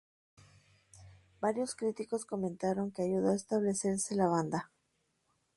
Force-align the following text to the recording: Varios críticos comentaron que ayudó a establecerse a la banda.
Varios 1.41 1.75
críticos 1.75 2.25
comentaron 2.25 2.89
que 2.89 3.03
ayudó 3.03 3.29
a 3.29 3.35
establecerse 3.35 4.15
a 4.15 4.17
la 4.17 4.27
banda. 4.29 4.71